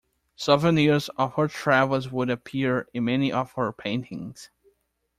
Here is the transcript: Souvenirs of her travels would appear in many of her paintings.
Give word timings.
Souvenirs 0.35 1.09
of 1.09 1.35
her 1.35 1.47
travels 1.47 2.11
would 2.11 2.31
appear 2.31 2.87
in 2.91 3.05
many 3.05 3.31
of 3.31 3.51
her 3.51 3.71
paintings. 3.71 4.49